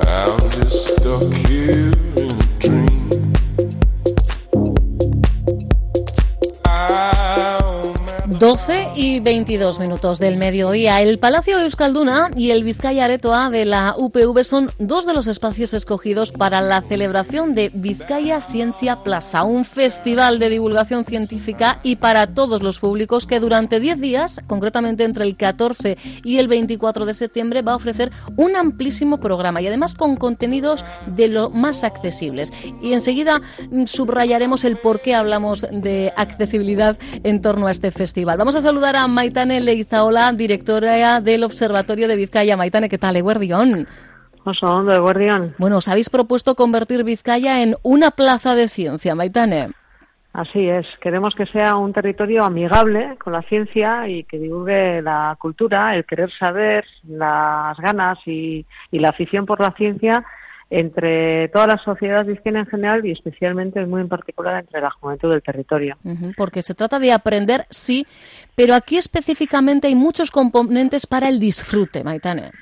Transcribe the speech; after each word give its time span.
I'm 0.00 0.38
just 0.50 0.96
stuck 0.96 1.22
here. 1.48 1.91
22 9.22 9.78
minutos 9.78 10.18
del 10.18 10.36
mediodía. 10.36 11.00
El 11.00 11.20
Palacio 11.20 11.60
Euskalduna 11.60 12.30
y 12.36 12.50
el 12.50 12.64
Vizcaya 12.64 13.04
Aretoa 13.04 13.50
de 13.50 13.64
la 13.64 13.94
UPV 13.96 14.42
son 14.42 14.70
dos 14.80 15.06
de 15.06 15.14
los 15.14 15.28
espacios 15.28 15.74
escogidos 15.74 16.32
para 16.32 16.60
la 16.60 16.82
celebración 16.82 17.54
de 17.54 17.70
Vizcaya 17.72 18.40
Ciencia 18.40 19.04
Plaza, 19.04 19.44
un 19.44 19.64
festival 19.64 20.40
de 20.40 20.50
divulgación 20.50 21.04
científica 21.04 21.78
y 21.84 21.96
para 21.96 22.34
todos 22.34 22.62
los 22.62 22.80
públicos 22.80 23.26
que 23.26 23.38
durante 23.38 23.78
10 23.78 24.00
días, 24.00 24.40
concretamente 24.48 25.04
entre 25.04 25.24
el 25.24 25.36
14 25.36 25.96
y 26.24 26.38
el 26.38 26.48
24 26.48 27.06
de 27.06 27.14
septiembre, 27.14 27.62
va 27.62 27.72
a 27.72 27.76
ofrecer 27.76 28.10
un 28.36 28.56
amplísimo 28.56 29.20
programa 29.20 29.62
y 29.62 29.68
además 29.68 29.94
con 29.94 30.16
contenidos 30.16 30.84
de 31.06 31.28
lo 31.28 31.48
más 31.50 31.84
accesibles. 31.84 32.52
Y 32.82 32.92
enseguida 32.92 33.40
mm, 33.70 33.84
subrayaremos 33.84 34.64
el 34.64 34.78
por 34.78 35.00
qué 35.00 35.14
hablamos 35.14 35.64
de 35.70 36.12
accesibilidad 36.16 36.98
en 37.22 37.40
torno 37.40 37.68
a 37.68 37.70
este 37.70 37.92
festival. 37.92 38.36
Vamos 38.36 38.56
a 38.56 38.60
saludar 38.60 38.96
a 38.96 39.11
Maitane 39.12 39.60
Leizaola, 39.60 40.32
directora 40.32 41.20
del 41.20 41.44
Observatorio 41.44 42.08
de 42.08 42.16
Vizcaya. 42.16 42.56
Maitane, 42.56 42.88
¿qué 42.88 42.98
tal? 42.98 43.16
Eguardión. 43.16 43.86
Guardián. 44.44 45.54
Bueno, 45.58 45.76
os 45.76 45.88
habéis 45.88 46.10
propuesto 46.10 46.54
convertir 46.54 47.04
Vizcaya 47.04 47.62
en 47.62 47.76
una 47.82 48.10
plaza 48.10 48.54
de 48.54 48.68
ciencia, 48.68 49.14
Maitane. 49.14 49.68
Así 50.32 50.66
es, 50.66 50.86
queremos 51.02 51.34
que 51.34 51.44
sea 51.46 51.76
un 51.76 51.92
territorio 51.92 52.42
amigable 52.42 53.16
con 53.22 53.34
la 53.34 53.42
ciencia 53.42 54.08
y 54.08 54.24
que 54.24 54.38
divulgue 54.38 55.02
la 55.02 55.36
cultura, 55.38 55.94
el 55.94 56.06
querer 56.06 56.30
saber, 56.38 56.86
las 57.06 57.76
ganas 57.76 58.18
y, 58.24 58.64
y 58.90 58.98
la 58.98 59.10
afición 59.10 59.44
por 59.44 59.60
la 59.60 59.72
ciencia 59.72 60.24
entre 60.74 61.48
todas 61.48 61.68
las 61.68 61.82
sociedades 61.82 62.26
de 62.26 62.32
izquierda 62.32 62.60
en 62.60 62.66
general 62.66 63.04
y 63.04 63.12
especialmente 63.12 63.84
muy 63.84 64.00
en 64.00 64.08
particular 64.08 64.58
entre 64.58 64.80
la 64.80 64.90
juventud 64.90 65.30
del 65.30 65.42
territorio. 65.42 65.98
porque 66.34 66.62
se 66.62 66.74
trata 66.74 66.98
de 66.98 67.12
aprender, 67.12 67.66
sí, 67.68 68.06
pero 68.56 68.74
aquí 68.74 68.96
específicamente 68.96 69.88
hay 69.88 69.94
muchos 69.94 70.30
componentes 70.30 71.06
para 71.06 71.28
el 71.28 71.38
disfrute, 71.38 72.02
Maitane. 72.02 72.52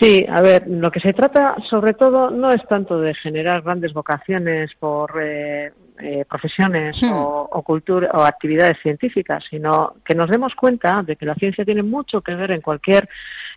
Sí, 0.00 0.26
a 0.28 0.42
ver, 0.42 0.64
lo 0.66 0.90
que 0.90 0.98
se 0.98 1.12
trata 1.12 1.54
sobre 1.70 1.94
todo 1.94 2.30
no 2.30 2.50
es 2.50 2.60
tanto 2.68 3.00
de 3.00 3.14
generar 3.14 3.62
grandes 3.62 3.92
vocaciones 3.92 4.72
por 4.80 5.12
eh, 5.22 5.72
eh, 6.00 6.24
profesiones 6.28 7.00
hmm. 7.00 7.12
o, 7.12 7.48
o, 7.50 7.62
cultura 7.62 8.10
o 8.12 8.24
actividades 8.24 8.76
científicas, 8.82 9.44
sino 9.48 9.94
que 10.04 10.16
nos 10.16 10.28
demos 10.28 10.52
cuenta 10.56 11.02
de 11.04 11.14
que 11.14 11.24
la 11.24 11.36
ciencia 11.36 11.64
tiene 11.64 11.84
mucho 11.84 12.20
que 12.22 12.34
ver 12.34 12.50
en 12.50 12.60
cualquier 12.60 13.08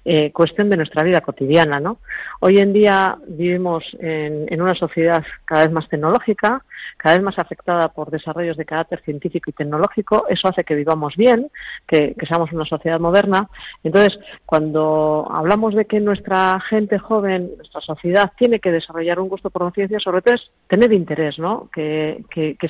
eh, 0.06 0.32
cuestión 0.32 0.70
de 0.70 0.78
nuestra 0.78 1.04
vida 1.04 1.22
cotidiana. 1.22 1.80
¿no? 1.80 2.00
Hoy 2.40 2.60
en 2.60 2.74
día 2.74 3.18
vivimos 3.28 3.84
en, 4.00 4.62
una 4.62 4.76
sociedad 4.76 5.24
cada 5.46 5.66
vez 5.66 5.72
más 5.72 5.90
tecnológica, 5.90 6.64
cada 6.98 7.16
vez 7.16 7.24
más 7.24 7.38
afectada 7.38 7.90
por 7.90 8.10
desarrollos 8.10 8.58
de 8.58 8.66
carácter 8.66 9.02
científico 9.04 9.50
y 9.50 9.54
tecnológico. 9.54 10.26
Eso 10.30 10.48
hace 10.48 10.64
que 10.64 10.76
vivamos 10.76 11.16
bien, 11.16 11.50
que, 11.88 12.16
seamos 12.28 12.52
una 12.52 12.66
sociedad 12.66 13.00
moderna. 13.00 13.50
Entonces, 13.84 14.18
cuando 14.46 15.28
hablamos 15.32 15.76
de 15.76 15.86
que 15.86 16.00
nuestra 16.00 16.60
gente 16.70 16.98
joven, 17.00 17.52
nuestra 17.58 17.82
sociedad, 17.82 18.32
tiene 18.38 18.60
que 18.60 18.72
desarrollar 18.72 19.20
un 19.20 19.30
gusto 19.30 19.50
por 19.50 19.64
la 19.64 19.72
ciencia, 19.72 20.00
sobre 20.00 20.22
todo 20.22 20.36
es 20.36 20.50
tener 20.68 20.94
interés, 20.94 21.40
¿no? 21.40 21.70
Que 21.74 22.24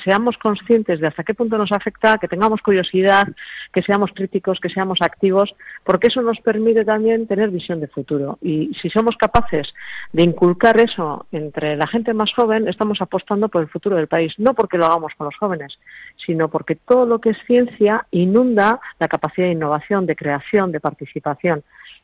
seamos 0.04 0.36
conscientes 0.38 1.00
de 1.00 1.06
hasta 1.06 1.24
qué 1.24 1.34
punto 1.34 1.58
nos 1.58 1.72
afecta, 1.72 2.18
que 2.18 2.28
tengamos 2.28 2.60
curiosidad, 2.62 3.28
que 3.72 3.82
seamos 3.82 4.10
críticos, 4.14 4.58
que 4.60 4.68
seamos 4.68 4.98
activos, 5.00 5.54
porque 5.84 6.08
eso 6.08 6.22
nos 6.22 6.38
permite 6.40 6.84
también 6.84 7.19
tener 7.26 7.50
visión 7.50 7.80
de 7.80 7.88
futuro. 7.88 8.38
Y 8.42 8.72
si 8.80 8.90
somos 8.90 9.16
capaces 9.16 9.68
de 10.12 10.22
inculcar 10.22 10.80
eso 10.80 11.26
entre 11.32 11.76
la 11.76 11.86
gente 11.86 12.14
más 12.14 12.32
joven, 12.34 12.68
estamos 12.68 13.00
apostando 13.00 13.48
por 13.48 13.62
el 13.62 13.68
futuro 13.68 13.96
del 13.96 14.08
país, 14.08 14.32
no 14.38 14.54
porque 14.54 14.78
lo 14.78 14.86
hagamos 14.86 15.12
con 15.16 15.26
los 15.26 15.36
jóvenes, 15.36 15.78
sino 16.24 16.48
porque 16.48 16.76
todo 16.76 17.06
lo 17.06 17.20
que 17.20 17.30
es 17.30 17.38
ciencia 17.46 18.06
inunda 18.10 18.80
la 18.98 19.08
capacidad 19.08 19.46
de 19.46 19.52
innovación, 19.52 20.06
de 20.06 20.16
creación, 20.16 20.72
de 20.72 20.80
participación. 20.80 21.62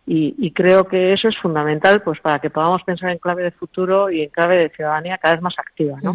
Y, 0.09 0.53
creo 0.53 0.85
que 0.85 1.13
eso 1.13 1.27
es 1.29 1.37
fundamental 1.37 2.01
pues 2.01 2.21
para 2.21 2.39
que 2.39 2.49
podamos 2.49 2.81
pensar 2.85 3.11
en 3.11 3.19
clave 3.19 3.43
de 3.43 3.51
futuro 3.51 4.09
y 4.09 4.23
en 4.23 4.31
clave 4.31 4.57
de 4.57 4.69
ciudadanía 4.71 5.19
cada 5.19 5.35
vez 5.35 5.43
más 5.43 5.59
activa, 5.59 5.99
¿no? 6.01 6.15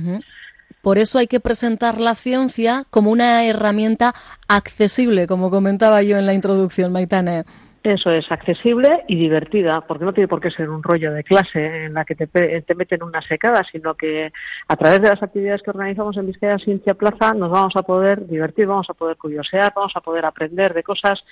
Por 0.81 0.97
eso 0.97 1.19
hay 1.19 1.27
que 1.27 1.39
presentar 1.39 1.99
la 1.99 2.15
ciencia 2.15 2.85
como 2.89 3.11
una 3.11 3.43
herramienta 3.45 4.15
accesible, 4.47 5.27
como 5.27 5.51
comentaba 5.51 6.01
yo 6.01 6.17
en 6.17 6.25
la 6.25 6.33
introducción, 6.33 6.91
Maitane. 6.91 7.43
Eso 7.83 8.11
es, 8.11 8.31
accesible 8.31 9.03
y 9.07 9.15
divertida, 9.15 9.81
porque 9.81 10.05
no 10.05 10.13
tiene 10.13 10.27
por 10.27 10.39
qué 10.39 10.51
ser 10.51 10.69
un 10.69 10.83
rollo 10.83 11.11
de 11.13 11.23
clase 11.23 11.85
en 11.85 11.95
la 11.95 12.05
que 12.05 12.15
te, 12.15 12.27
te 12.27 12.75
meten 12.75 13.01
una 13.01 13.21
secada, 13.23 13.63
sino 13.71 13.95
que 13.95 14.31
a 14.67 14.75
través 14.75 15.01
de 15.01 15.09
las 15.09 15.23
actividades 15.23 15.63
que 15.63 15.71
organizamos 15.71 16.15
en 16.17 16.27
Vizcaya 16.27 16.59
Ciencia 16.59 16.93
Plaza 16.93 17.33
nos 17.33 17.49
vamos 17.49 17.73
a 17.75 17.81
poder 17.81 18.27
divertir, 18.27 18.67
vamos 18.67 18.87
a 18.89 18.93
poder 18.93 19.17
curiosear, 19.17 19.73
vamos 19.75 19.93
a 19.95 20.01
poder 20.01 20.25
aprender 20.25 20.75
de 20.75 20.83
cosas 20.83 21.23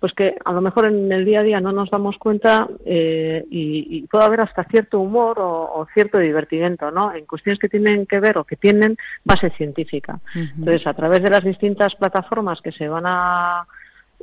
pues 0.00 0.12
que 0.12 0.36
a 0.44 0.52
lo 0.52 0.60
mejor 0.60 0.86
en 0.86 1.10
el 1.10 1.24
día 1.24 1.40
a 1.40 1.42
día 1.42 1.60
no 1.60 1.72
nos 1.72 1.90
damos 1.90 2.16
cuenta 2.18 2.68
eh, 2.86 3.44
y, 3.50 4.06
puede 4.06 4.24
haber 4.24 4.40
hasta 4.40 4.64
cierto 4.64 5.00
humor 5.00 5.36
o, 5.40 5.86
cierto 5.92 6.18
divertimento, 6.18 6.90
¿no? 6.90 7.12
En 7.12 7.26
cuestiones 7.26 7.58
que 7.58 7.68
tienen 7.68 8.06
que 8.06 8.20
ver 8.20 8.38
o 8.38 8.44
que 8.44 8.56
tienen 8.56 8.96
base 9.24 9.50
científica. 9.50 10.20
Entonces, 10.34 10.86
a 10.86 10.94
través 10.94 11.22
de 11.22 11.30
las 11.30 11.42
distintas 11.42 11.94
plataformas 11.96 12.60
que 12.62 12.72
se 12.72 12.88
van 12.88 13.04
a 13.06 13.66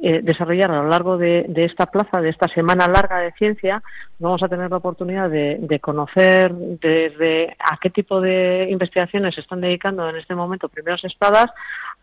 eh, 0.02 0.20
desarrollar 0.22 0.72
a 0.72 0.82
lo 0.82 0.90
largo 0.90 1.18
de, 1.18 1.46
esta 1.56 1.86
plaza, 1.86 2.20
de 2.20 2.30
esta 2.30 2.50
semana 2.50 2.88
larga 2.88 3.20
de 3.20 3.32
ciencia, 3.32 3.82
vamos 4.20 4.44
a 4.44 4.50
tener 4.50 4.70
la 4.70 4.78
oportunidad 4.78 5.30
de, 5.30 5.80
conocer 5.82 6.54
desde 6.54 7.56
a 7.60 7.78
qué 7.82 7.90
tipo 7.90 8.20
de 8.20 8.68
investigaciones 8.70 9.36
se 9.36 9.42
están 9.42 9.62
dedicando 9.62 10.10
en 10.10 10.18
este 10.18 10.36
momento 10.36 10.68
primeros 10.68 11.04
espadas 11.06 11.50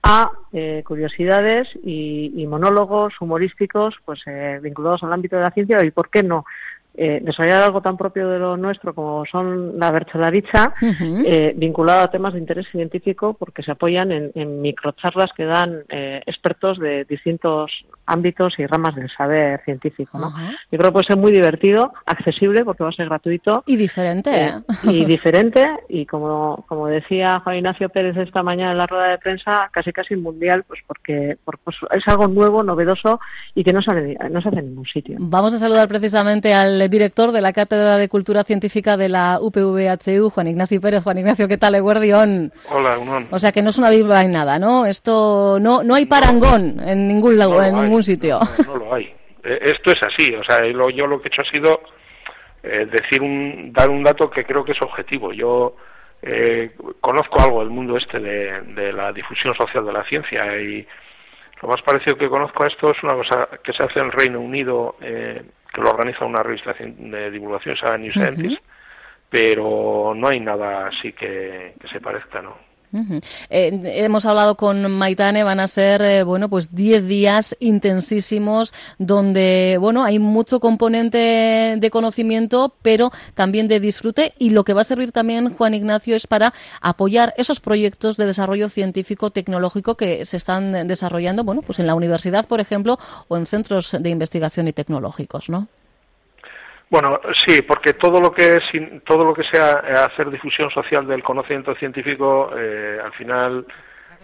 a 0.03 0.31
eh, 0.53 0.83
curiosidades 0.87 1.69
y, 1.85 2.47
monólogos 2.49 3.15
humorísticos 3.21 3.95
pues 4.05 4.21
eh, 4.27 4.59
vinculados 4.63 5.03
al 5.03 5.13
ámbito 5.13 5.37
de 5.37 5.43
la 5.43 5.51
ciencia 5.51 5.83
y 5.85 5.91
por 5.91 6.11
qué 6.11 6.23
no 6.23 6.45
eh, 6.95 7.21
desarrollar 7.23 7.63
algo 7.63 7.81
tan 7.81 7.97
propio 7.97 8.29
de 8.29 8.39
lo 8.39 8.57
nuestro 8.57 8.95
como 8.95 9.25
son 9.31 9.79
la 9.79 9.91
bercholaricha, 9.91 10.75
eh, 11.25 11.55
vinculado 11.57 12.03
a 12.03 12.11
temas 12.11 12.35
de 12.35 12.41
interés 12.41 12.67
científico, 12.71 13.35
porque 13.39 13.63
se 13.63 13.73
apoyan 13.73 14.13
en, 14.13 14.33
en 14.35 14.61
microcharlas 14.61 15.31
que 15.37 15.45
dan 15.45 15.85
eh, 15.89 16.21
expertos 16.27 16.79
de 16.79 17.05
distintos 17.05 17.71
ámbitos 18.07 18.55
y 18.59 18.67
ramas 18.67 18.95
del 18.95 19.11
saber 19.11 19.61
científico. 19.65 20.19
¿no? 20.19 20.33
Yo 20.71 20.79
creo 20.79 20.91
que 20.91 20.93
puede 20.93 21.07
ser 21.07 21.17
muy 21.17 21.33
divertido, 21.33 21.93
accesible, 22.07 22.65
porque 22.65 22.83
va 22.83 22.91
a 22.91 22.93
ser 22.93 23.07
gratuito. 23.07 23.63
Y 23.67 23.77
diferente. 23.77 24.47
Eh, 24.47 24.55
y 24.85 25.05
diferente, 25.07 25.67
y 25.89 26.05
como, 26.07 26.65
como 26.69 26.89
decía 26.89 27.41
Juan 27.41 27.57
Ignacio 27.57 27.89
Pérez 27.89 28.17
esta 28.17 28.43
mañana 28.43 28.73
en 28.73 28.79
la 28.79 28.87
rueda 28.87 29.09
de 29.09 29.19
prensa, 29.19 29.71
casi 29.73 29.93
casi 29.93 30.17
mundial, 30.17 30.65
pues 30.65 30.81
porque, 30.87 31.37
pues 31.45 31.77
es 31.93 32.07
algo 32.07 32.29
nuevo, 32.29 32.63
novedoso 32.63 33.21
y 33.55 33.65
que 33.65 33.73
no 33.73 33.81
se, 33.83 34.17
no 34.31 34.43
se 34.43 34.49
hace 34.49 34.59
en 34.59 34.67
ningún 34.67 34.87
sitio. 34.87 35.17
Vamos 35.21 35.55
a 35.55 35.59
saludar 35.59 35.89
precisamente 35.89 36.53
al 36.53 36.81
director 36.88 37.32
de 37.32 37.41
la 37.41 37.53
Cátedra 37.53 37.97
de 37.97 38.09
Cultura 38.09 38.44
Científica 38.44 38.97
de 38.97 39.09
la 39.09 39.38
UPVHU, 39.41 40.31
Juan 40.31 40.47
Ignacio 40.47 40.81
Pérez. 40.81 41.03
Juan 41.03 41.19
Ignacio, 41.19 41.48
¿qué 41.48 41.59
tal, 41.59 41.75
Eguardión? 41.75 42.52
Hola, 42.70 42.99
Unón. 42.99 43.29
O 43.31 43.38
sea 43.38 43.52
que 43.52 43.62
no 43.62 43.70
es 43.70 43.79
una 43.79 43.90
biblia 43.90 44.23
en 44.23 44.31
nada, 44.31 44.58
¿no? 44.58 44.87
Esto 44.87 45.58
no, 45.61 45.82
no 45.82 45.94
hay 45.94 46.06
parangón 46.06 46.81
en 46.81 47.08
ningún 47.08 47.38
lado, 47.38 47.62
en 47.62 47.75
ningún 47.75 48.02
sitio. 48.02 48.40
No, 48.67 48.76
lo 48.76 48.94
hay. 48.94 49.05
Eh, 49.44 49.58
esto 49.62 49.93
es 49.93 50.00
así, 50.02 50.34
o 50.34 50.44
sea, 50.44 50.58
yo 50.67 51.06
lo 51.06 51.20
que 51.20 51.29
he 51.29 51.32
hecho 51.32 51.43
ha 51.43 51.50
sido 51.50 51.81
eh, 52.62 52.87
decir 52.87 53.20
un, 53.20 53.73
dar 53.73 53.90
un 53.90 54.05
dato 54.05 54.31
que 54.31 54.44
creo 54.44 54.64
que 54.64 54.73
es 54.73 54.82
objetivo. 54.82 55.32
Yo 55.32 55.75
eh, 56.23 56.70
conozco 57.00 57.40
algo 57.40 57.61
del 57.61 57.70
mundo 57.70 57.96
este 57.96 58.20
de, 58.20 58.61
de 58.75 58.93
la 58.93 59.12
difusión 59.12 59.55
social 59.55 59.85
de 59.85 59.93
la 59.93 60.05
ciencia 60.05 60.56
y 60.61 60.87
lo 61.62 61.69
más 61.69 61.82
parecido 61.82 62.17
que 62.17 62.28
conozco 62.28 62.64
a 62.64 62.69
esto 62.69 62.90
es 62.90 63.02
una 63.02 63.14
cosa 63.14 63.49
que 63.62 63.73
se 63.73 63.82
hace 63.82 64.00
en 64.00 64.06
el 64.06 64.12
Reino 64.12 64.40
Unido 64.40 64.96
eh, 65.00 65.43
que 65.73 65.81
lo 65.81 65.91
organiza 65.91 66.25
una 66.25 66.43
revista 66.43 66.75
de 66.79 67.31
divulgación, 67.31 67.77
se 67.77 67.87
llama 67.87 67.99
New 67.99 68.13
Scientist, 68.13 68.63
pero 69.29 70.13
no 70.15 70.29
hay 70.29 70.41
nada 70.41 70.89
así 70.89 71.13
que, 71.13 71.75
se 71.91 72.01
parezca, 72.01 72.43
¿no? 72.43 72.57
Eh, 73.50 73.81
hemos 74.05 74.27
hablado 74.27 74.56
con 74.56 74.91
Maitane, 74.91 75.44
van 75.44 75.61
a 75.61 75.69
ser 75.69 76.03
eh, 76.03 76.23
bueno 76.25 76.50
pues 76.50 76.75
10 76.75 77.06
días 77.06 77.56
intensísimos 77.59 78.75
donde 78.99 79.79
bueno 79.81 80.05
hay 80.05 80.19
mucho 80.19 80.61
componente 80.61 81.77
de 81.79 81.91
conocimiento, 81.91 82.75
pero 82.83 83.11
también 83.35 83.69
de 83.69 83.81
disfrute 83.81 84.35
y 84.39 84.50
lo 84.50 84.65
que 84.65 84.75
va 84.75 84.83
a 84.83 84.85
servir 84.85 85.12
también 85.12 85.55
Juan 85.55 85.75
Ignacio 85.75 86.15
es 86.15 86.27
para 86.27 86.53
apoyar 86.81 87.33
esos 87.39 87.61
proyectos 87.61 88.17
de 88.17 88.27
desarrollo 88.27 88.69
científico 88.69 89.31
tecnológico 89.31 89.97
que 89.97 90.25
se 90.25 90.37
están 90.37 90.87
desarrollando 90.87 91.45
bueno 91.45 91.62
pues 91.62 91.79
en 91.79 91.87
la 91.87 91.95
universidad 91.95 92.47
por 92.47 92.61
ejemplo 92.61 92.99
o 93.29 93.37
en 93.37 93.47
centros 93.47 93.97
de 93.99 94.11
investigación 94.11 94.69
y 94.69 94.73
tecnológicos, 94.73 95.49
¿no? 95.49 95.69
Bueno, 96.93 97.19
sí, 97.47 97.62
porque 97.62 97.94
todo 97.94 98.21
lo 98.21 98.31
que 98.33 98.56
es, 98.56 98.65
todo 99.06 99.25
lo 99.25 99.33
que 99.33 99.44
sea 99.44 99.83
eh, 99.83 99.93
hacer 99.93 100.31
difusión 100.31 100.69
social 100.69 101.06
del 101.06 101.23
conocimiento 101.23 101.75
científico, 101.77 102.50
eh, 102.55 103.00
al 103.03 103.15
final 103.15 103.67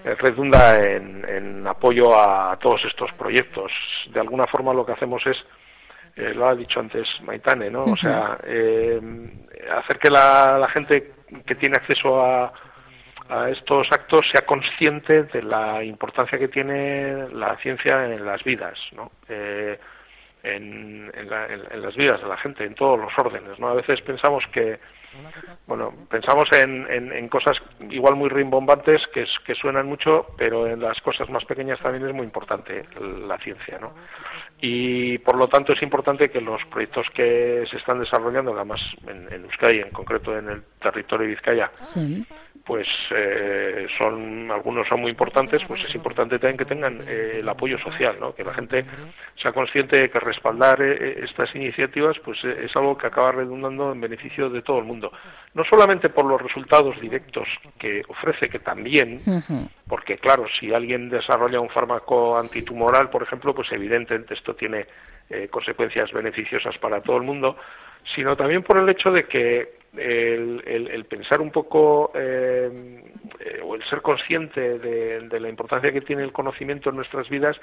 eh, 0.04 0.14
redunda 0.14 0.78
en, 0.78 1.66
apoyo 1.66 2.14
a 2.14 2.58
todos 2.58 2.82
estos 2.84 3.10
proyectos. 3.12 3.72
De 4.12 4.20
alguna 4.20 4.44
forma 4.44 4.74
lo 4.74 4.84
que 4.84 4.92
hacemos 4.92 5.22
es, 5.26 5.38
lo 6.36 6.46
ha 6.46 6.54
dicho 6.54 6.78
antes 6.78 7.08
Maitane, 7.22 7.70
¿no? 7.70 7.84
O 7.84 7.96
sea, 7.96 8.36
hacer 9.78 9.98
que 9.98 10.10
la, 10.10 10.68
gente 10.70 11.12
que 11.46 11.54
tiene 11.54 11.76
acceso 11.76 12.22
a, 12.22 12.52
a 13.30 13.48
estos 13.48 13.86
actos 13.90 14.26
sea 14.30 14.44
consciente 14.44 15.22
de 15.22 15.42
la 15.42 15.82
importancia 15.82 16.38
que 16.38 16.48
tiene 16.48 17.30
la 17.30 17.56
ciencia 17.62 18.04
en 18.04 18.26
las 18.26 18.44
vidas, 18.44 18.78
¿no? 18.92 19.10
Eh, 20.42 20.56
en, 20.56 21.82
las 21.82 21.96
vidas 21.96 22.20
de 22.20 22.28
la 22.28 22.36
gente, 22.36 22.64
en 22.64 22.74
todos 22.74 22.98
los 22.98 23.12
órdenes, 23.18 23.58
¿no? 23.58 23.68
A 23.68 23.74
veces 23.74 24.00
pensamos 24.02 24.44
que, 24.52 24.78
bueno, 25.66 25.92
pensamos 26.10 26.44
en, 26.52 27.28
cosas 27.28 27.56
igual 27.90 28.16
muy 28.16 28.28
rimbombantes 28.28 29.02
que, 29.12 29.24
que 29.44 29.54
suenan 29.54 29.86
mucho, 29.86 30.26
pero 30.36 30.66
en 30.66 30.80
las 30.80 31.00
cosas 31.00 31.28
más 31.30 31.44
pequeñas 31.44 31.80
también 31.80 32.06
es 32.06 32.14
muy 32.14 32.24
importante 32.24 32.84
la 33.26 33.38
ciencia, 33.38 33.78
¿no? 33.78 33.92
Y 34.60 35.18
por 35.18 35.36
lo 35.36 35.48
tanto 35.48 35.72
es 35.72 35.82
importante 35.82 36.30
que 36.30 36.40
los 36.40 36.60
proyectos 36.66 37.06
que 37.14 37.64
se 37.70 37.76
están 37.76 38.00
desarrollando, 38.00 38.54
además 38.54 38.80
en, 39.06 39.32
en 39.32 39.44
Euskadi, 39.44 39.80
en 39.80 39.90
concreto 39.90 40.36
en 40.36 40.48
el 40.48 40.62
territorio 40.80 41.26
de 41.26 41.34
Vizcaya, 41.34 41.70
pues 42.68 42.86
eh, 43.16 43.86
son 43.98 44.50
algunos 44.50 44.86
son 44.88 45.00
muy 45.00 45.10
importantes, 45.10 45.62
pues 45.66 45.82
es 45.88 45.94
importante 45.94 46.38
también 46.38 46.58
que 46.58 46.66
tengan 46.66 47.02
eh, 47.06 47.38
el 47.40 47.48
apoyo 47.48 47.78
social, 47.78 48.16
¿no? 48.20 48.34
que 48.34 48.44
la 48.44 48.52
gente 48.52 48.84
sea 49.40 49.52
consciente 49.52 49.98
de 49.98 50.10
que 50.10 50.20
respaldar 50.20 50.82
eh, 50.82 51.24
estas 51.24 51.54
iniciativas 51.54 52.16
pues 52.22 52.38
es 52.44 52.74
algo 52.76 52.98
que 52.98 53.06
acaba 53.06 53.32
redundando 53.32 53.92
en 53.92 54.00
beneficio 54.00 54.50
de 54.50 54.60
todo 54.60 54.80
el 54.80 54.84
mundo, 54.84 55.10
no 55.54 55.64
solamente 55.64 56.10
por 56.10 56.26
los 56.26 56.42
resultados 56.42 57.00
directos 57.00 57.48
que 57.78 58.02
ofrece, 58.08 58.50
que 58.50 58.58
también, 58.58 59.22
porque 59.86 60.18
claro, 60.18 60.44
si 60.60 60.72
alguien 60.72 61.08
desarrolla 61.08 61.60
un 61.60 61.70
fármaco 61.70 62.36
antitumoral, 62.36 63.08
por 63.08 63.22
ejemplo, 63.22 63.54
pues 63.54 63.68
evidentemente 63.72 64.34
esto 64.34 64.47
tiene 64.54 64.86
eh, 65.30 65.48
consecuencias 65.48 66.10
beneficiosas 66.10 66.78
para 66.78 67.02
todo 67.02 67.18
el 67.18 67.22
mundo, 67.22 67.56
sino 68.14 68.34
también 68.34 68.62
por 68.62 68.78
el 68.78 68.88
hecho 68.88 69.10
de 69.10 69.24
que 69.24 69.76
el, 69.94 71.04
pensar 71.06 71.42
un 71.42 71.50
poco 71.50 72.12
eh, 72.14 73.02
eh, 73.40 73.60
o 73.62 73.74
el 73.74 73.84
ser 73.90 74.00
consciente 74.00 74.78
de, 74.78 75.40
la 75.40 75.48
importancia 75.50 75.92
que 75.92 76.00
tiene 76.00 76.22
el 76.22 76.32
conocimiento 76.32 76.88
en 76.88 76.96
nuestras 76.96 77.28
vidas, 77.28 77.56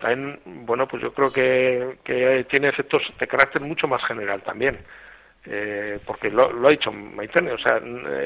también, 0.00 0.40
bueno, 0.66 0.88
pues 0.88 1.00
yo 1.00 1.12
creo 1.12 1.32
que, 1.32 2.44
tiene 2.50 2.68
efectos 2.68 3.02
de 3.20 3.26
carácter 3.28 3.62
mucho 3.62 3.86
más 3.86 4.04
general 4.04 4.42
también. 4.42 4.78
porque 6.04 6.28
lo, 6.28 6.66
ha 6.66 6.70
dicho 6.70 6.90
Maitene, 6.90 7.52
o 7.52 7.58
sea, 7.58 7.80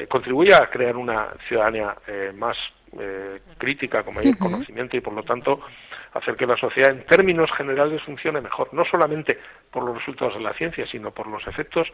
contribuye 0.07 0.55
a 0.55 0.71
crear 0.71 0.97
una 0.97 1.33
ciudadanía 1.47 1.95
más 2.33 2.57
eh, 2.99 3.41
crítica, 3.57 4.03
con 4.03 4.15
mayor 4.15 4.37
conocimiento 4.37 4.95
y 4.97 5.01
por 5.01 5.13
lo 5.13 5.23
tanto 5.23 5.59
hacer 6.13 6.35
que 6.35 6.45
la 6.45 6.57
sociedad 6.57 6.91
en 6.91 7.05
términos 7.05 7.49
generales 7.57 8.01
funcione 8.03 8.41
mejor, 8.41 8.73
no 8.73 8.83
solamente 8.85 9.37
por 9.71 9.83
los 9.83 9.97
resultados 9.97 10.35
de 10.35 10.41
la 10.41 10.53
ciencia, 10.53 10.85
sino 10.89 11.11
por 11.11 11.27
los 11.27 11.45
efectos 11.47 11.87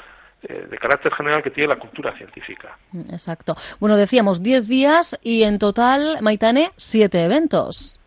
eh, 0.44 0.68
de 0.70 0.78
carácter 0.78 1.14
general 1.14 1.42
que 1.42 1.52
tiene 1.52 1.70
la 1.70 1.80
cultura 1.80 2.16
científica. 2.18 2.78
Exacto. 3.12 3.56
Bueno, 3.80 3.98
decíamos 3.98 4.44
10 4.44 4.68
días 4.68 5.20
y 5.24 5.44
en 5.44 5.60
total, 5.60 6.18
Maitane, 6.22 6.72
7 6.76 7.24
eventos. 7.24 8.00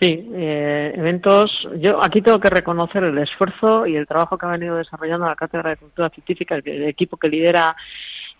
Sí, 0.00 0.28
eh, 0.34 0.92
eventos. 0.96 1.68
Yo 1.78 2.02
aquí 2.02 2.22
tengo 2.22 2.40
que 2.40 2.50
reconocer 2.50 3.04
el 3.04 3.16
esfuerzo 3.18 3.86
y 3.86 3.94
el 3.94 4.06
trabajo 4.06 4.36
que 4.36 4.46
ha 4.46 4.50
venido 4.50 4.76
desarrollando 4.76 5.26
la 5.26 5.36
Cátedra 5.36 5.70
de 5.70 5.76
Cultura 5.76 6.10
Científica, 6.10 6.56
el 6.56 6.88
equipo 6.88 7.16
que 7.16 7.28
lidera 7.28 7.76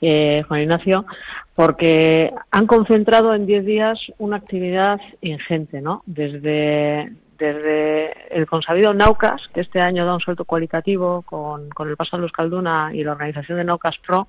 eh, 0.04 0.43
Juan 0.49 0.62
Ignacio, 0.62 1.06
porque 1.54 2.32
han 2.50 2.66
concentrado 2.66 3.34
en 3.34 3.46
10 3.46 3.64
días 3.64 4.00
una 4.19 4.37
actividad 4.37 5.00
ingente, 5.20 5.81
¿no? 5.81 6.02
Desde, 6.06 7.12
el 7.38 8.46
consabido 8.49 8.93
Naucas, 8.94 9.40
que 9.54 9.60
este 9.60 9.81
año 9.81 10.04
da 10.04 10.14
un 10.14 10.20
salto 10.20 10.44
cualitativo 10.44 11.22
con, 11.22 11.69
el 11.88 11.96
paso 11.96 12.16
de 12.16 12.22
Luz 12.22 12.32
Calduna 12.32 12.90
y 12.93 13.04
la 13.04 13.12
organización 13.12 13.58
de 13.58 13.64
Naucas 13.64 13.96
Pro, 14.04 14.26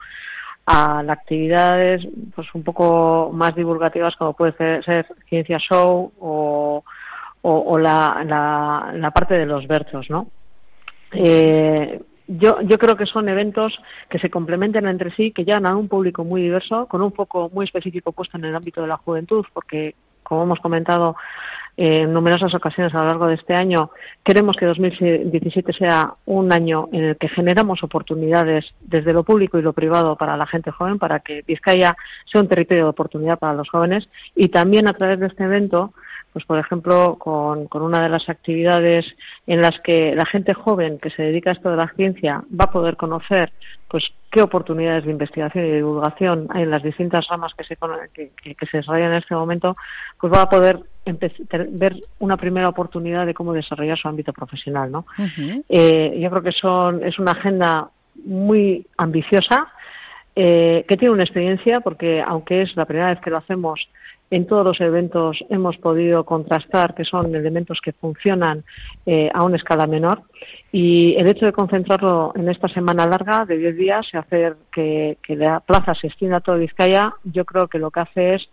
a 0.66 1.04
las 1.04 1.18
actividades 1.18 2.08
pues 2.36 2.48
un 2.54 2.64
poco 2.64 3.32
más 3.34 3.54
divulgativas 3.56 4.16
como 4.16 4.34
puede 4.34 4.54
ser, 4.54 5.06
Ciencia 5.28 5.58
Show 5.60 6.14
o, 6.20 6.84
o, 7.42 7.80
la, 7.80 8.24
la, 8.26 8.94
la, 8.96 9.12
parte 9.12 9.38
de 9.38 9.46
los 9.46 9.68
versos, 9.68 10.10
¿no? 10.10 10.28
Eh, 11.12 12.00
yo, 12.28 12.62
yo 12.62 12.78
creo 12.78 12.96
que 12.96 13.06
son 13.06 13.28
eventos 13.30 13.74
que 14.10 14.20
se 14.20 14.30
complementan 14.30 14.88
entre 14.88 15.14
sí, 15.16 15.32
que 15.32 15.44
llegan 15.44 15.68
a 15.68 15.76
un 15.76 15.88
público 15.88 16.24
muy 16.24 16.42
diverso, 16.42 16.88
con 16.88 17.02
un 17.02 17.14
foco 17.14 17.50
muy 17.54 17.66
específico 17.66 18.12
puesto 18.12 18.38
en 18.38 18.46
el 18.46 18.56
ámbito 18.56 18.82
de 18.82 18.88
la 18.88 18.98
juventud, 18.98 19.46
porque, 19.54 19.96
como 20.24 20.44
hemos 20.44 20.60
comentado 20.60 21.16
en 21.76 22.14
numerosas 22.14 22.54
ocasiones 22.54 22.94
a 22.94 23.00
lo 23.00 23.08
largo 23.08 23.28
de 23.28 23.34
este 23.34 23.56
año, 23.56 23.90
queremos 24.24 24.56
que 24.56 24.68
2017 24.68 25.74
sea 25.74 26.14
un 26.26 26.54
año 26.54 26.88
en 26.92 27.04
el 27.04 27.18
que 27.18 27.30
generamos 27.30 27.84
oportunidades 27.84 28.66
desde 28.82 29.12
lo 29.12 29.24
público 29.24 29.58
y 29.58 29.64
lo 29.64 29.74
privado 29.74 30.16
para 30.16 30.38
la 30.38 30.46
gente 30.46 30.70
joven, 30.72 31.00
para 31.00 31.20
que 31.20 31.42
Vizcaya 31.48 31.96
sea 32.32 32.42
un 32.42 32.48
territorio 32.48 32.84
de 32.84 32.90
oportunidad 32.90 33.40
para 33.40 33.56
los 33.56 33.70
jóvenes. 33.70 34.08
Y 34.36 34.50
también 34.50 34.88
a 34.88 34.94
través 34.94 35.20
de 35.20 35.28
este 35.28 35.44
evento 35.44 35.94
pues 36.34 36.46
por 36.46 36.58
ejemplo, 36.58 37.16
con, 37.20 37.68
con, 37.68 37.84
una 37.84 38.02
de 38.02 38.10
las 38.10 38.28
actividades 38.28 39.06
en 39.48 39.62
las 39.62 39.80
que 39.82 40.16
la 40.16 40.26
gente 40.26 40.54
joven 40.54 41.00
que 41.00 41.12
se 41.12 41.24
dedica 41.24 41.52
a 41.52 41.54
esto 41.54 41.70
de 41.70 41.78
la 41.78 41.94
ciencia 41.96 42.44
va 42.60 42.66
a 42.66 42.72
poder 42.72 42.98
conocer 42.98 43.54
pues 43.88 44.04
qué 44.32 44.42
oportunidades 44.42 45.06
de 45.06 45.12
investigación 45.12 45.66
y 45.66 45.70
de 45.70 45.76
divulgación 45.78 46.48
hay 46.50 46.64
en 46.64 46.72
las 46.72 46.82
distintas 46.82 47.28
ramas 47.28 47.54
que 47.56 47.64
se, 47.64 47.78
que, 48.12 48.56
que 48.56 48.66
se 48.66 48.78
desarrollan 48.78 49.12
en 49.12 49.20
este 49.20 49.36
momento, 49.36 49.78
pues 50.20 50.34
va 50.34 50.42
a 50.42 50.50
poder 50.50 50.80
ver 51.70 51.96
una 52.18 52.38
primera 52.38 52.70
oportunidad 52.70 53.28
de 53.28 53.36
cómo 53.36 53.54
desarrollar 53.54 53.98
su 53.98 54.08
ámbito 54.08 54.34
profesional. 54.34 54.92
¿no? 54.92 55.06
eh, 55.70 56.18
yo 56.20 56.30
creo 56.32 56.42
que 56.42 56.52
son, 56.52 57.04
es 57.04 57.20
una 57.20 57.34
agenda 57.34 57.90
muy 58.26 58.86
ambiciosa, 58.98 59.68
eh, 60.36 60.84
que 60.88 60.98
tiene 60.98 61.14
una 61.14 61.24
experiencia, 61.24 61.82
porque 61.82 62.20
aunque 62.26 62.64
es 62.64 62.76
la 62.76 62.86
primera 62.86 63.10
vez 63.10 63.20
que 63.20 63.30
lo 63.30 63.38
hacemos, 63.38 63.80
en 64.36 64.48
todos 64.48 64.66
los 64.66 64.82
eventos 64.82 65.38
hemos 65.50 65.78
podido 65.78 66.24
contrastar 66.24 66.96
que 66.96 67.06
son 67.06 67.36
elementos 67.36 67.80
que 67.84 67.92
funcionan 67.92 68.64
eh, 69.06 69.30
a 69.32 69.44
una 69.44 69.58
escala 69.58 69.86
menor. 69.86 70.24
Y 70.72 71.14
el 71.16 71.28
hecho 71.28 71.46
de 71.46 71.52
concentrarlo 71.52 72.34
en 72.36 72.50
esta 72.50 72.68
semana 72.68 73.06
larga 73.06 73.46
de 73.46 73.58
10 73.60 73.78
días 73.78 74.08
y 74.12 74.18
hacer 74.18 74.56
que, 74.72 75.20
que 75.22 75.36
la 75.36 75.60
plaza 75.60 75.94
se 75.94 76.08
extienda 76.08 76.38
a 76.38 76.42
todo 76.42 76.58
Vizcaya, 76.58 77.14
yo 77.24 77.46
creo 77.46 77.68
que 77.68 77.78
lo 77.78 77.92
que 77.92 78.00
hace 78.00 78.34
es 78.34 78.50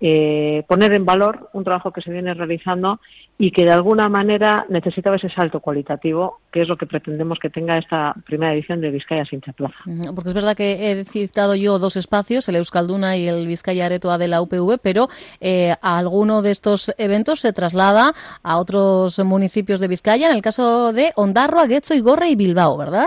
eh, 0.00 0.62
poner 0.68 0.92
en 0.92 1.04
valor 1.04 1.48
un 1.52 1.64
trabajo 1.64 1.90
que 1.90 2.02
se 2.02 2.10
viene 2.10 2.34
realizando 2.34 3.00
y 3.38 3.50
que 3.50 3.64
de 3.64 3.72
alguna 3.72 4.08
manera 4.08 4.66
necesitaba 4.68 5.16
ese 5.16 5.28
salto 5.28 5.60
cualitativo, 5.60 6.40
que 6.50 6.62
es 6.62 6.68
lo 6.68 6.76
que 6.76 6.86
pretendemos 6.86 7.38
que 7.38 7.50
tenga 7.50 7.78
esta 7.78 8.14
primera 8.24 8.54
edición 8.54 8.80
de 8.80 8.90
Vizcaya 8.90 9.24
sin 9.26 9.40
Plaza. 9.40 9.76
Porque 10.14 10.28
es 10.28 10.34
verdad 10.34 10.56
que 10.56 10.90
he 10.90 11.04
citado 11.04 11.54
yo 11.54 11.78
dos 11.78 11.96
espacios, 11.96 12.48
el 12.48 12.56
Euskalduna 12.56 13.16
y 13.16 13.28
el 13.28 13.46
Vizcaya 13.46 13.86
Aretoa 13.86 14.16
de 14.18 14.28
la 14.28 14.40
UPV, 14.40 14.78
pero 14.82 15.08
eh, 15.40 15.74
alguno 15.82 16.40
de 16.40 16.50
estos 16.50 16.94
eventos 16.98 17.40
se 17.40 17.52
traslada 17.52 18.12
a 18.42 18.58
otros 18.58 19.18
municipios 19.18 19.80
de 19.80 19.88
Vizcaya, 19.88 20.28
en 20.30 20.36
el 20.36 20.42
caso 20.42 20.92
de 20.92 21.12
Ondarroa, 21.16 21.66
Guecho, 21.66 21.94
Igorre 21.94 22.30
y 22.30 22.36
Bilbao, 22.36 22.76
¿verdad? 22.78 23.06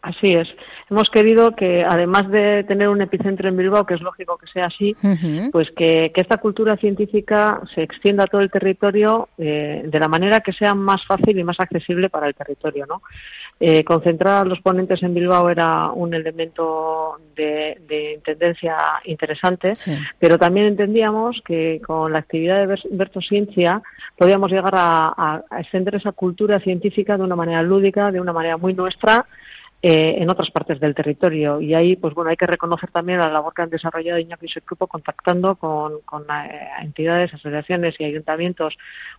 Así 0.00 0.28
es 0.28 0.48
hemos 0.92 1.08
querido 1.08 1.52
que, 1.52 1.82
además 1.82 2.30
de 2.30 2.64
tener 2.64 2.88
un 2.88 3.00
epicentro 3.00 3.48
en 3.48 3.56
Bilbao, 3.56 3.86
que 3.86 3.94
es 3.94 4.02
lógico 4.02 4.36
que 4.36 4.46
sea 4.46 4.66
así, 4.66 4.94
pues 5.50 5.70
que, 5.74 6.12
esta 6.14 6.36
cultura 6.36 6.76
científica 6.76 7.60
se 7.74 7.82
extienda 7.82 8.24
a 8.24 8.26
todo 8.26 8.42
el 8.42 8.50
territorio 8.50 9.30
eh, 9.38 9.82
de 9.84 9.98
la 9.98 10.06
manera 10.06 10.40
que 10.40 10.52
sea 10.52 10.74
más 10.74 11.04
fácil 11.04 11.36
y 11.36 11.42
más 11.42 11.58
accesible 11.58 12.10
para 12.10 12.28
el 12.28 12.34
territorio, 12.34 12.86
¿no? 12.86 13.02
Eh, 13.58 13.82
concentrar 13.84 14.42
a 14.42 14.48
los 14.48 14.60
ponentes 14.60 15.02
en 15.02 15.14
Bilbao 15.14 15.48
era 15.48 15.90
un 15.90 16.14
elemento 16.14 17.18
de, 17.34 18.20
tendencia 18.24 18.76
interesante, 19.04 19.72
pero 20.18 20.38
también 20.38 20.66
entendíamos 20.66 21.40
que 21.44 21.80
con 21.84 22.12
la 22.12 22.18
actividad 22.20 22.66
de 22.66 22.78
Bertociencia 22.90 23.82
podíamos 24.16 24.50
llegar 24.50 24.74
a 24.74 25.42
extender 25.58 25.96
esa 25.96 26.12
cultura 26.12 26.60
científica 26.60 27.16
de 27.16 27.24
una 27.24 27.36
manera 27.36 27.62
lúdica, 27.62 28.10
de 28.10 28.20
una 28.20 28.32
manera 28.32 28.56
muy 28.56 28.74
nuestra, 28.74 29.26
eh, 29.84 30.14
en 30.18 30.30
otras 30.30 30.48
partes 30.52 30.78
del 30.78 30.94
territorio. 30.94 31.60
Y 31.60 31.74
ahí, 31.74 31.96
pues 31.96 32.14
bueno, 32.14 32.30
hay 32.30 32.36
que 32.36 32.46
reconocer 32.46 32.90
también 32.92 33.18
la 33.18 33.28
labor 33.28 33.52
que 33.52 33.62
han 33.62 33.70
desarrollado 33.70 34.20
Iñaki 34.20 34.46
y 34.46 34.48
su 34.48 34.60
equipo 34.60 34.86
contactando 34.86 35.56
con, 35.56 36.02
con 36.04 36.22
eh, 36.22 36.68
entidades, 36.80 37.34
asociaciones 37.34 37.96
y 37.98 38.04
ayuntamientos, 38.04 38.76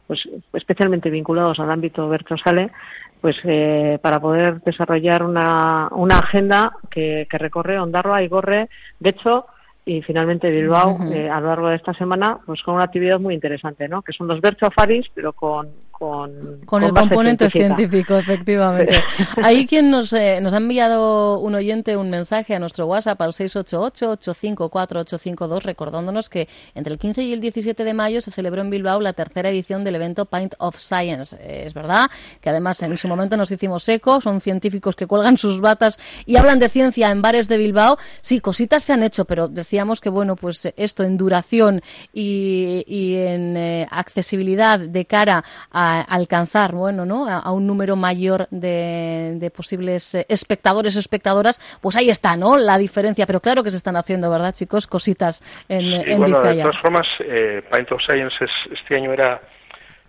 pues 0.07 0.21
especialmente 0.53 1.09
vinculados 1.09 1.59
al 1.59 1.69
ámbito 1.69 2.07
Bertrosale, 2.07 2.71
pues 3.19 3.35
eh, 3.43 3.99
para 4.01 4.21
poder 4.21 4.61
desarrollar 4.61 5.23
una, 5.23 5.89
una 5.91 6.19
agenda 6.19 6.71
que, 6.89 7.27
que 7.29 7.37
recorre 7.37 7.77
Ondarroa 7.77 8.23
y 8.23 8.29
Gorre. 8.29 8.69
De 9.01 9.09
hecho, 9.09 9.47
y 9.85 10.01
finalmente 10.01 10.49
Bilbao 10.49 10.97
eh, 11.11 11.29
a 11.29 11.41
lo 11.41 11.47
largo 11.47 11.67
de 11.67 11.75
esta 11.75 11.93
semana 11.93 12.39
pues 12.45 12.61
con 12.63 12.75
una 12.75 12.85
actividad 12.85 13.19
muy 13.19 13.33
interesante 13.33 13.89
no 13.89 14.01
que 14.01 14.13
son 14.13 14.27
los 14.27 14.39
Bercho 14.39 14.69
Faris 14.71 15.05
pero 15.13 15.33
con 15.33 15.67
con, 16.03 16.59
con, 16.65 16.83
el 16.83 16.93
componente 16.93 17.49
científico 17.49 18.17
efectivamente. 18.17 19.01
Ahí 19.43 19.65
quien 19.65 19.89
nos 19.89 20.11
eh, 20.11 20.39
nos 20.41 20.53
ha 20.53 20.57
enviado 20.57 21.39
un 21.39 21.55
oyente 21.55 21.95
un 21.95 22.09
mensaje 22.09 22.53
a 22.55 22.59
nuestro 22.59 22.87
WhatsApp 22.87 23.21
al 23.21 23.31
688 23.31 24.11
854 24.11 24.99
852 24.99 25.63
recordándonos 25.63 26.29
que 26.29 26.49
entre 26.75 26.91
el 26.91 26.99
15 26.99 27.23
y 27.23 27.33
el 27.33 27.39
17 27.39 27.83
de 27.83 27.93
mayo 27.93 28.19
se 28.19 28.31
celebró 28.31 28.61
en 28.61 28.69
Bilbao 28.69 28.99
la 28.99 29.13
tercera 29.13 29.49
edición 29.49 29.85
del 29.85 29.95
evento 29.95 30.25
Pint 30.25 30.55
of 30.57 30.77
Science. 30.77 31.37
Eh, 31.39 31.63
es 31.67 31.73
verdad 31.73 32.09
que 32.41 32.49
además 32.49 32.81
en 32.81 32.97
su 32.97 33.07
momento 33.07 33.37
nos 33.37 33.51
hicimos 33.51 33.87
eco 33.87 34.19
son 34.19 34.41
científicos 34.41 34.95
que 34.95 35.07
cuelgan 35.07 35.37
sus 35.37 35.61
batas 35.61 35.97
y 36.25 36.35
hablan 36.35 36.59
de 36.59 36.67
ciencia 36.67 37.11
en 37.11 37.21
bares 37.21 37.47
de 37.47 37.57
Bilbao. 37.57 37.97
Sí 38.21 38.41
cositas 38.41 38.83
se 38.83 38.91
han 38.91 39.03
hecho 39.03 39.23
pero 39.23 39.47
decíamos 39.47 40.01
que, 40.01 40.09
bueno, 40.09 40.35
pues 40.35 40.67
esto 40.75 41.03
en 41.03 41.17
duración 41.17 41.81
y, 42.11 43.15
en 43.15 43.55
eh, 43.57 43.87
accesibilidad 43.89 44.79
de 44.79 45.05
cara 45.05 45.43
a 45.71 45.92
alcanzar, 46.01 46.73
bueno, 46.73 47.05
¿no? 47.05 47.27
A, 47.27 47.51
un 47.51 47.67
número 47.67 47.95
mayor 47.95 48.47
de, 48.49 49.51
posibles 49.55 50.15
eh, 50.15 50.25
espectadores 50.29 50.95
o 50.95 50.99
espectadoras, 50.99 51.59
pues 51.81 51.95
ahí 51.95 52.09
está, 52.09 52.35
¿no? 52.35 52.57
La 52.57 52.77
diferencia. 52.77 53.25
Pero 53.25 53.39
claro 53.39 53.63
que 53.63 53.71
se 53.71 53.77
están 53.77 53.95
haciendo, 53.95 54.29
¿verdad, 54.29 54.53
chicos? 54.53 54.87
Cositas 54.87 55.43
en, 55.69 55.85
en 55.85 56.19
bueno, 56.19 56.39
De 56.39 56.61
todas 56.61 56.81
formas, 56.81 57.07
eh, 57.19 57.63
Paint 57.69 57.91
of 57.91 58.01
Science 58.01 58.35
este 58.71 58.95
año 58.95 59.13
era 59.13 59.41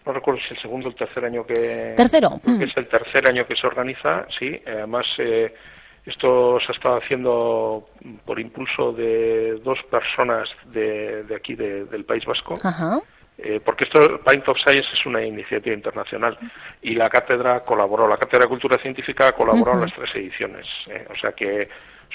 no 0.07 0.13
recuerdo 0.13 0.41
si 0.47 0.55
el 0.55 0.61
segundo 0.61 0.89
o 0.89 0.91
el 0.91 0.97
tercer 0.97 1.25
año 1.25 1.47
que... 1.47 1.95
Tercero. 1.97 2.33
Mm. 2.45 2.63
es 2.63 2.77
el 2.77 2.89
tercer 2.89 3.27
año 3.27 3.47
que 3.47 3.57
se 3.57 3.67
organiza, 3.67 4.27
sí. 4.39 4.61
Además, 4.67 5.07
eh, 5.19 5.55
esto 6.05 6.59
se 6.61 6.73
ha 6.73 6.75
estado 6.75 6.97
haciendo 6.99 7.89
por 8.27 8.39
impulso 8.39 8.93
de 8.93 9.59
dos 9.65 9.79
personas 9.91 10.49
de, 10.67 11.25
de 11.25 11.35
aquí, 11.35 11.55
del 11.55 12.05
País 12.05 12.25
Vasco. 12.27 12.55
Eh, 13.47 13.61
porque 13.63 13.85
esto, 13.85 14.21
Paint 14.25 14.49
of 14.49 14.57
Science 14.59 14.89
es 14.95 15.05
una 15.05 15.23
iniciativa 15.23 15.75
internacional 15.75 16.39
y 16.81 16.95
la 16.95 17.11
cátedra 17.11 17.61
colaboró, 17.61 18.09
la 18.09 18.17
cátedra 18.17 18.45
de 18.45 18.49
cultura 18.49 18.79
científica 18.79 19.33
colaboró 19.33 19.75
en 19.75 19.83
las 19.83 19.93
tres 19.93 20.11
ediciones, 20.15 20.67
eh, 20.89 21.07
o 21.11 21.17
sea 21.17 21.33
que 21.33 21.69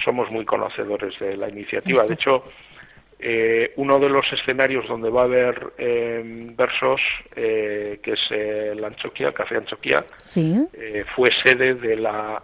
somos 0.04 0.32
muy 0.32 0.44
conocedores 0.44 1.20
de 1.20 1.38
la 1.38 1.48
iniciativa. 1.48 2.04
De 2.06 2.16
hecho, 2.16 2.46
eh, 3.22 3.74
uno 3.76 4.00
de 4.00 4.08
los 4.08 4.26
escenarios 4.32 4.88
donde 4.88 5.10
va 5.10 5.22
a 5.22 5.26
haber 5.26 5.74
eh, 5.78 6.22
versos, 6.56 7.02
eh, 7.36 8.00
que 8.02 8.14
es 8.14 8.32
el 8.32 8.84
Anchoquia, 8.84 9.28
el 9.28 9.34
Café 9.34 9.58
Anchoquia, 9.58 10.06
fue 11.16 11.30
sede 11.44 11.76
de 11.76 11.98
la, 11.98 12.42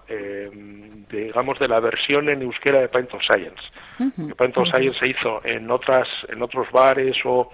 digamos, 1.09 1.57
de 1.59 1.67
la 1.69 1.79
versión 1.79 2.27
en 2.27 2.41
euskera 2.41 2.81
de 2.81 2.89
Paint 2.89 3.13
of 3.13 3.21
Science. 3.23 4.35
Paint 4.35 4.57
of 4.57 4.67
Science 4.67 4.99
se 4.99 5.07
hizo 5.07 5.41
en 5.45 5.71
otras, 5.71 6.09
en 6.27 6.43
otros 6.43 6.69
bares 6.71 7.15
o, 7.23 7.49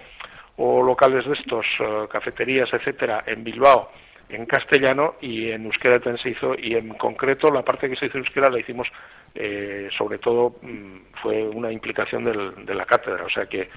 o 0.56 0.82
locales 0.82 1.24
de 1.26 1.34
estos, 1.34 1.66
cafeterías, 2.10 2.72
etcétera, 2.72 3.24
en 3.26 3.42
Bilbao 3.44 3.90
en 4.32 4.46
castellano 4.46 5.16
y 5.20 5.50
en 5.50 5.66
euskera 5.66 6.00
también 6.00 6.22
se 6.22 6.30
hizo 6.30 6.54
y 6.58 6.74
en 6.74 6.88
concreto 6.94 7.50
la 7.50 7.62
parte 7.62 7.88
que 7.88 7.96
se 7.96 8.06
hizo 8.06 8.18
en 8.18 8.24
euskera 8.24 8.48
la 8.48 8.58
hicimos 8.58 8.88
eh, 9.34 9.88
sobre 9.96 10.18
todo 10.18 10.56
mm, 10.62 10.96
fue 11.22 11.42
una 11.42 11.70
implicación 11.70 12.24
del, 12.24 12.64
de 12.64 12.74
la 12.74 12.86
cátedra. 12.86 13.24
O 13.24 13.30
sea 13.30 13.46
que 13.46 13.68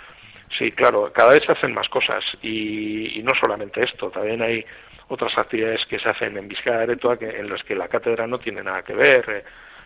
sí 0.58 0.72
claro 0.72 1.12
cada 1.14 1.34
vez 1.34 1.44
se 1.46 1.52
hacen 1.52 1.74
más 1.74 1.90
cosas 1.90 2.24
y, 2.42 3.22
no 3.24 3.32
solamente 3.42 3.84
esto 3.84 4.10
también 4.10 4.42
hay 4.42 4.66
otras 5.08 5.38
actividades 5.38 5.86
que 5.88 6.00
se 6.00 6.10
hacen 6.10 6.38
en 6.38 6.48
Vizcaya 6.48 6.82
Aretoa 6.82 7.18
que, 7.18 7.30
en 7.30 7.50
las 7.50 7.62
que 7.64 7.76
la 7.76 7.88
cátedra 7.88 8.26
no 8.26 8.40
tiene 8.40 8.64
nada 8.64 8.84
que 8.84 8.94
ver 8.94 9.26
eh, 9.30 9.44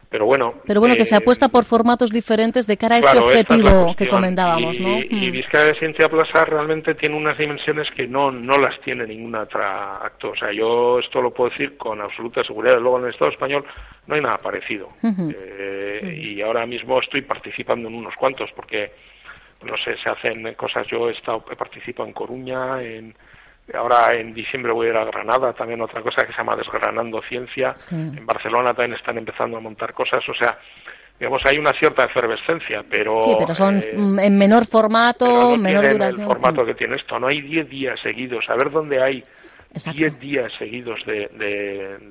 pero 0.10 0.26
bueno. 0.26 0.56
Pero 0.66 0.80
bueno, 0.80 0.96
que 0.96 1.06
se 1.06 1.14
eh, 1.14 1.20
apuesta 1.20 1.50
por 1.50 1.66
formatos 1.66 2.10
diferentes 2.10 2.66
de 2.66 2.78
cara 2.78 2.96
a 2.96 2.98
ese 3.00 3.20
objetivo 3.20 3.96
que 3.96 4.08
comentábamos, 4.08 4.80
¿no? 4.80 5.00
Y, 5.04 5.30
mm. 5.30 5.32
Vizcaya 5.32 5.66
de 5.66 5.76
Ciencia 5.76 6.10
Plaza 6.10 6.46
realmente 6.46 6.96
tiene 6.96 7.16
unas 7.16 7.38
dimensiones 7.38 7.88
que 7.96 8.08
no, 8.08 8.32
no 8.32 8.58
las 8.58 8.80
tiene 8.82 9.06
ningún 9.06 9.36
otro 9.36 9.64
acto. 9.64 10.32
O 10.32 10.36
sea, 10.36 10.52
yo 10.52 10.98
esto 10.98 11.22
lo 11.22 11.32
puedo 11.32 11.52
decir 11.52 11.78
con 11.78 12.02
absoluta 12.02 12.44
seguridad. 12.44 12.80
Luego 12.80 12.98
en 12.98 13.06
el 13.06 13.12
Estado 13.12 13.32
español 13.32 13.64
no 14.08 14.16
hay 14.16 14.22
nada 14.22 14.40
parecido. 14.40 14.90
Eh, 15.04 16.20
y 16.20 16.42
ahora 16.42 16.66
mismo 16.66 17.00
estoy 17.00 17.22
participando 17.22 17.88
en 17.88 17.94
unos 17.94 18.16
cuantos 18.16 18.50
porque, 18.56 18.92
no 19.64 19.78
sé, 19.78 19.96
se 20.04 20.10
hacen 20.10 20.56
cosas. 20.56 20.88
Yo 20.88 21.08
he, 21.10 21.14
estado, 21.14 21.46
he 21.52 21.56
participado 21.56 22.08
en 22.08 22.14
Coruña, 22.14 22.82
en 22.82 23.14
Ahora 23.74 24.16
en 24.16 24.34
diciembre 24.34 24.72
voy 24.72 24.88
a 24.88 24.90
ir 24.92 24.98
a 24.98 25.06
Granada, 25.06 25.54
también 25.54 25.82
otra 25.82 26.02
cosa 26.02 26.26
que 26.26 26.32
se 26.32 26.38
llama 26.38 26.56
Desgranando 26.56 27.22
Ciencia. 27.28 27.76
En 27.92 28.26
Barcelona 28.26 28.74
también 28.74 28.98
están 28.98 29.18
empezando 29.18 29.58
a 29.58 29.60
montar 29.60 29.94
cosas, 29.94 30.28
o 30.28 30.34
sea, 30.34 30.58
digamos, 31.20 31.42
hay 31.46 31.58
una 31.58 31.74
cierta 31.74 32.06
efervescencia, 32.06 32.84
pero... 32.90 33.20
Sí, 33.20 33.36
pero 33.38 33.54
son 33.54 33.78
eh, 33.78 34.26
en 34.26 34.38
menor 34.38 34.66
formato, 34.66 35.58
menor 35.58 35.90
duración. 35.90 36.22
el 36.22 36.28
formato 36.28 36.66
que 36.66 36.76
tiene 36.76 36.96
esto, 36.96 37.20
no 37.20 37.28
hay 37.28 37.42
10 37.42 37.70
días 37.70 38.00
seguidos, 38.02 38.46
a 38.50 38.56
ver 38.56 38.72
dónde 38.72 39.04
hay 39.04 39.24
10 39.72 40.20
días 40.20 40.52
seguidos 40.58 41.00
de, 41.06 41.30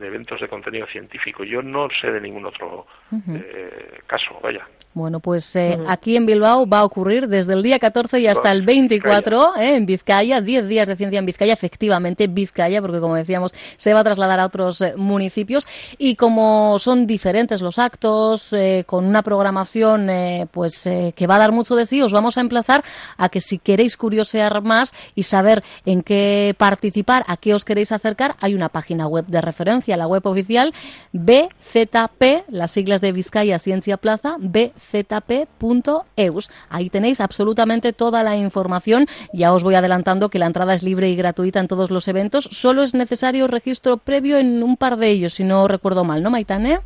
eventos 0.00 0.40
de 0.40 0.48
contenido 0.48 0.86
científico. 0.86 1.42
Yo 1.42 1.60
no 1.60 1.88
sé 2.00 2.10
de 2.10 2.20
ningún 2.20 2.46
otro 2.46 2.86
eh, 3.12 3.98
caso, 4.06 4.38
vaya. 4.40 4.64
Bueno, 4.98 5.20
pues 5.20 5.54
eh, 5.54 5.78
aquí 5.86 6.16
en 6.16 6.26
Bilbao 6.26 6.68
va 6.68 6.80
a 6.80 6.84
ocurrir 6.84 7.28
desde 7.28 7.52
el 7.52 7.62
día 7.62 7.78
14 7.78 8.18
y 8.18 8.26
hasta 8.26 8.50
el 8.50 8.62
24 8.62 9.56
eh, 9.56 9.76
en 9.76 9.86
Vizcaya, 9.86 10.40
10 10.40 10.66
días 10.66 10.88
de 10.88 10.96
ciencia 10.96 11.20
en 11.20 11.24
Vizcaya, 11.24 11.52
efectivamente 11.52 12.26
Vizcaya, 12.26 12.80
porque 12.80 12.98
como 12.98 13.14
decíamos, 13.14 13.54
se 13.76 13.94
va 13.94 14.00
a 14.00 14.04
trasladar 14.04 14.40
a 14.40 14.46
otros 14.46 14.80
eh, 14.80 14.94
municipios. 14.96 15.68
Y 15.98 16.16
como 16.16 16.80
son 16.80 17.06
diferentes 17.06 17.62
los 17.62 17.78
actos, 17.78 18.50
con 18.86 19.06
una 19.06 19.22
programación 19.22 20.10
pues 20.50 20.82
que 20.82 21.26
va 21.28 21.36
a 21.36 21.38
dar 21.38 21.52
mucho 21.52 21.76
de 21.76 21.86
sí, 21.86 22.02
os 22.02 22.12
vamos 22.12 22.36
a 22.36 22.40
emplazar 22.40 22.82
a 23.16 23.28
que 23.28 23.40
si 23.40 23.58
queréis 23.58 23.96
curiosear 23.96 24.62
más 24.62 24.92
y 25.14 25.22
saber 25.22 25.62
en 25.86 26.02
qué 26.02 26.56
participar, 26.58 27.24
a 27.28 27.36
qué 27.36 27.54
os 27.54 27.64
queréis 27.64 27.92
acercar, 27.92 28.34
hay 28.40 28.54
una 28.54 28.68
página 28.68 29.06
web 29.06 29.26
de 29.26 29.40
referencia, 29.40 29.96
la 29.96 30.08
web 30.08 30.26
oficial 30.26 30.74
BZP, 31.12 32.48
las 32.48 32.72
siglas 32.72 33.00
de 33.00 33.12
Vizcaya 33.12 33.60
Ciencia 33.60 33.96
Plaza, 33.96 34.36
BZP 34.40 34.87
zp.eus. 34.90 36.50
Ahí 36.70 36.90
tenéis 36.90 37.20
absolutamente 37.20 37.92
toda 37.92 38.22
la 38.22 38.36
información. 38.36 39.06
Ya 39.32 39.52
os 39.52 39.64
voy 39.64 39.74
adelantando 39.74 40.28
que 40.28 40.38
la 40.38 40.46
entrada 40.46 40.74
es 40.74 40.82
libre 40.82 41.08
y 41.10 41.16
gratuita 41.16 41.60
en 41.60 41.68
todos 41.68 41.90
los 41.90 42.08
eventos. 42.08 42.44
Solo 42.50 42.82
es 42.82 42.94
necesario 42.94 43.46
registro 43.46 43.98
previo 43.98 44.38
en 44.38 44.62
un 44.62 44.76
par 44.76 44.96
de 44.96 45.08
ellos, 45.08 45.34
si 45.34 45.44
no 45.44 45.68
recuerdo 45.68 46.04
mal, 46.04 46.22
¿no, 46.22 46.30
Maitane? 46.30 46.80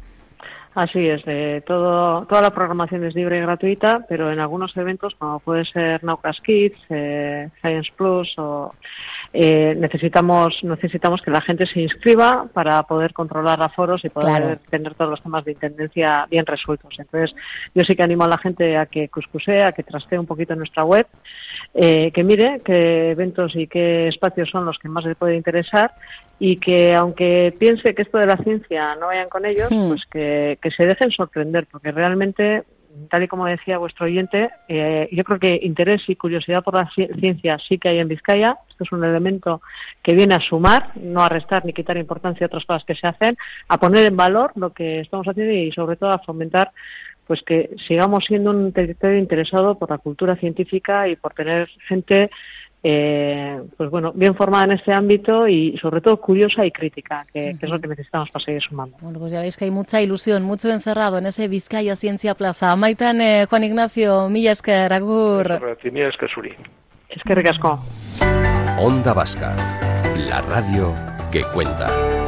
Así 0.75 1.07
es, 1.07 1.23
todo, 1.67 2.25
toda 2.25 2.41
la 2.41 2.55
programación 2.55 3.05
es 3.05 3.15
libre 3.15 3.37
y 3.37 3.43
gratuita, 3.43 4.07
pero 4.09 4.33
en 4.33 4.41
algunos 4.41 4.75
eventos, 4.75 5.15
como 5.17 5.39
puede 5.41 5.67
ser 5.67 6.03
Naucas 6.03 6.41
Kids, 6.41 6.79
eh, 6.89 7.51
Science 7.61 7.91
Plus 7.95 8.33
o 8.39 8.75
eh, 9.35 9.75
necesitamos 9.75 10.59
necesitamos 10.63 11.23
que 11.23 11.31
la 11.31 11.41
gente 11.41 11.65
se 11.67 11.81
inscriba 11.81 12.49
para 12.53 12.83
poder 12.83 13.15
controlar 13.15 13.63
aforos 13.63 14.05
y 14.05 14.11
poder 14.11 14.59
tener 14.71 14.95
todos 14.95 15.11
los 15.11 15.23
temas 15.23 15.45
de 15.45 15.53
intendencia 15.53 16.27
bien 16.31 16.45
resueltos. 16.45 16.95
Entonces, 16.99 17.35
yo 17.75 17.83
sí 17.85 17.95
que 17.95 18.03
animo 18.03 18.25
a 18.25 18.29
la 18.29 18.39
gente 18.39 18.77
a 18.77 18.87
que 18.87 19.09
cuscuse, 19.09 19.63
a 19.63 19.73
que 19.73 19.83
trastee 19.83 20.19
un 20.19 20.27
poquito 20.27 20.53
en 20.53 20.59
nuestra 20.59 20.85
web, 20.85 21.07
eh, 21.75 22.11
que 22.13 22.25
mire 22.25 22.61
qué 22.65 23.13
eventos 23.13 23.57
y 23.57 23.67
qué 23.67 24.09
espacios 24.09 24.51
son 24.51 24.67
los 24.67 24.79
que 24.79 24.89
más 24.89 25.05
le 25.05 25.15
puede 25.15 25.37
interesar 25.37 25.93
y 26.39 26.59
que 26.59 26.95
aunque 26.95 27.55
piense 27.59 27.95
que 27.95 28.03
esto 28.03 28.19
de 28.19 28.27
la 28.27 28.37
ciencia 28.37 28.95
no 28.97 29.07
vayan 29.07 29.29
con 29.29 29.47
ellos, 29.47 29.71
hmm. 29.71 29.89
pues 29.89 30.05
que, 30.11 30.59
que 30.61 30.71
se 30.71 30.87
dejen 30.87 31.11
sorprender, 31.11 31.67
porque 31.71 31.93
realmente 31.93 32.65
tal 33.09 33.23
y 33.23 33.29
como 33.29 33.47
decía 33.47 33.79
vuestro 33.79 34.07
oyente, 34.07 34.51
eh, 34.69 35.09
yo 35.13 35.25
creo 35.25 35.39
que 35.39 35.61
interés 35.63 36.03
y 36.09 36.17
curiosidad 36.17 36.63
por 36.63 36.75
la 36.75 36.91
ciencia 36.91 37.59
sí 37.67 37.79
que 37.79 37.89
hay 37.89 37.99
en 37.99 38.09
Vizcaya. 38.09 38.59
Esto 38.69 38.85
es 38.85 38.93
un 38.93 39.05
elemento 39.05 39.63
que 40.03 40.15
viene 40.15 40.35
a 40.35 40.41
sumar, 40.41 40.91
no 40.97 41.23
a 41.23 41.29
restar 41.29 41.65
ni 41.65 41.73
quitar 41.73 41.97
importancia 41.97 42.47
a 42.47 42.49
otras 42.49 42.65
cosas 42.65 42.85
que 42.85 42.95
se 42.95 43.07
hacen, 43.07 43.37
a 43.69 43.79
poner 43.79 44.05
en 44.05 44.17
valor 44.17 44.53
lo 44.57 44.73
que 44.73 45.01
estamos 45.01 45.27
haciendo 45.27 45.53
y 45.53 45.73
sobre 45.73 45.97
todo 45.97 46.11
a 46.11 46.19
fomentar 46.19 46.73
pues 47.27 47.41
que 47.43 47.71
sigamos 47.87 48.25
siendo 48.27 48.51
un 48.51 48.73
territorio 48.73 49.19
interesado 49.19 49.79
por 49.79 49.91
la 49.91 49.99
cultura 49.99 50.37
científica 50.37 51.09
y 51.09 51.17
por 51.17 51.35
tener 51.35 51.69
gente 51.89 52.31
eh, 52.85 53.63
pues 53.77 53.91
bueno, 53.91 54.13
bien 54.13 54.35
formada 54.35 54.65
en 54.65 54.73
este 54.73 54.93
ámbito 54.93 55.47
y 55.47 55.79
sobre 55.79 56.01
todo 56.01 56.17
curiosa 56.17 56.67
y 56.67 56.73
crítica, 56.73 57.25
que, 57.33 57.51
es 57.51 57.69
lo 57.69 57.81
que 57.81 57.89
necesitamos 57.89 58.31
para 58.31 58.45
seguir 58.45 58.63
sumando. 58.63 58.97
Bueno, 59.01 59.21
pues 59.21 59.33
ya 59.33 59.41
veis 59.41 59.57
que 59.57 59.67
hay 59.67 59.71
mucha 59.71 60.01
ilusión, 60.01 60.43
mucho 60.43 60.69
encerrado 60.69 61.19
en 61.19 61.27
ese 61.27 61.47
Vizcaya 61.49 61.95
Ciencia 61.95 62.35
Plaza. 62.35 62.75
Maitan, 62.75 63.21
eh, 63.21 63.47
Juan 63.49 63.65
Ignacio, 63.65 64.29
esker, 64.35 64.93
agur. 64.93 65.77
Es 67.09 67.23
que 67.23 67.35
recasco. 67.35 67.79
Onda 68.79 69.13
Vasca, 69.13 69.55
la 70.17 70.41
radio 70.41 70.93
que 71.31 71.43
cuenta. 71.55 72.22